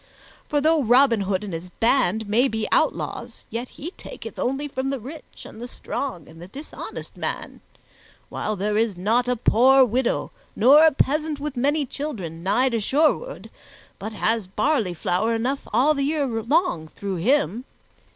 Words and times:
For, 0.49 0.59
though 0.61 0.81
Robin 0.81 1.21
Hood 1.21 1.43
and 1.43 1.53
his 1.53 1.69
band 1.69 2.27
may 2.27 2.47
be 2.47 2.67
outlaws, 2.71 3.45
yet 3.51 3.69
he 3.69 3.91
taketh 3.91 4.39
only 4.39 4.67
from 4.67 4.89
the 4.89 4.99
rich 4.99 5.45
and 5.45 5.61
the 5.61 5.67
strong 5.67 6.27
and 6.27 6.41
the 6.41 6.47
dishonest 6.47 7.15
man, 7.17 7.61
while 8.27 8.55
there 8.55 8.79
is 8.79 8.97
not 8.97 9.27
a 9.27 9.35
poor 9.35 9.85
widow 9.85 10.31
nor 10.55 10.83
a 10.87 10.91
peasant 10.91 11.39
with 11.39 11.55
many 11.55 11.85
children, 11.85 12.41
nigh 12.41 12.69
to 12.69 12.79
Sherwood, 12.79 13.51
but 13.99 14.13
has 14.13 14.47
barley 14.47 14.95
flour 14.95 15.35
enough 15.35 15.67
all 15.71 15.93
the 15.93 16.01
year 16.01 16.25
long 16.25 16.87
through 16.87 17.17
him. 17.17 17.65